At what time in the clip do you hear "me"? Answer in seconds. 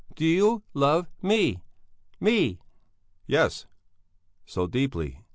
1.21-1.59, 2.19-2.57